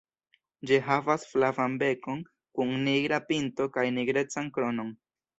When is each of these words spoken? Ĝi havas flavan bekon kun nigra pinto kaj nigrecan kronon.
Ĝi 0.69 0.77
havas 0.85 1.25
flavan 1.33 1.75
bekon 1.83 2.23
kun 2.59 2.71
nigra 2.87 3.19
pinto 3.27 3.67
kaj 3.75 3.83
nigrecan 3.99 4.49
kronon. 4.57 4.91